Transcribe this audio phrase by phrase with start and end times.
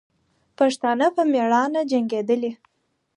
[0.57, 2.51] پښتانه به په میړانه جنګېدلې.